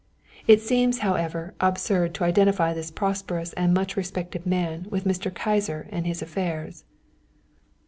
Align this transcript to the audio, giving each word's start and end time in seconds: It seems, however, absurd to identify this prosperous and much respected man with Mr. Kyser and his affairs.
It 0.47 0.61
seems, 0.61 0.97
however, 1.05 1.53
absurd 1.61 2.15
to 2.15 2.23
identify 2.23 2.73
this 2.73 2.89
prosperous 2.89 3.53
and 3.53 3.71
much 3.71 3.95
respected 3.95 4.47
man 4.47 4.87
with 4.89 5.03
Mr. 5.05 5.31
Kyser 5.31 5.85
and 5.91 6.07
his 6.07 6.23
affairs. 6.23 6.85